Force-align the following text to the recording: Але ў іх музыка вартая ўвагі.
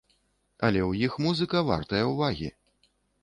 Але 0.67 0.81
ў 0.89 1.09
іх 1.09 1.17
музыка 1.27 1.61
вартая 1.69 2.01
ўвагі. 2.13 2.49